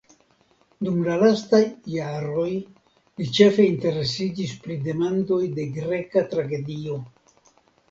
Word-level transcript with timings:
Dum 0.85 0.95
la 1.07 1.17
lastaj 1.23 1.59
jaroj 1.95 2.47
li 2.55 3.29
ĉefe 3.41 3.67
interesiĝis 3.73 4.57
pri 4.65 4.81
demandoj 4.89 5.41
de 5.61 5.69
greka 5.79 6.27
tragedio. 6.35 7.01